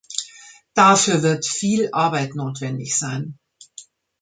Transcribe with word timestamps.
Dafür 0.73 1.21
wird 1.21 1.45
viel 1.45 1.89
Arbeit 1.91 2.33
notwendig 2.33 2.97
sein. 2.97 3.37